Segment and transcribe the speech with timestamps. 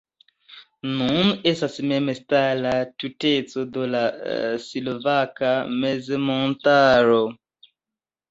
[0.99, 2.71] Nun estas memstara
[3.03, 4.01] tuteco de la
[4.63, 5.51] Slovaka
[5.85, 7.21] Mezmontaro.